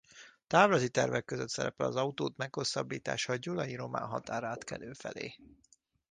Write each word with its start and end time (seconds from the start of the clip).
Távlati 0.47 0.89
tervek 0.89 1.25
között 1.25 1.49
szerepel 1.49 1.87
az 1.87 1.95
autóút 1.95 2.37
meghosszabbítása 2.37 3.33
a 3.33 3.35
gyulai 3.35 3.75
román 3.75 4.07
határátkelő 4.07 4.93
felé. 4.93 5.35